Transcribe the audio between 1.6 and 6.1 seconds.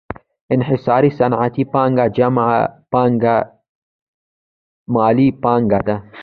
پانګه جمع بانکي پانګه مالي پانګه ده